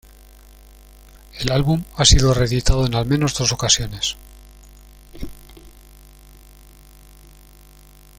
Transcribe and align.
El 1.39 1.51
álbum 1.51 1.83
ha 1.95 2.05
sido 2.05 2.33
reeditado 2.33 2.87
en 2.87 2.95
al 2.95 3.05
menos 3.05 3.35
dos 3.37 3.51
ocasiones. 3.51 4.17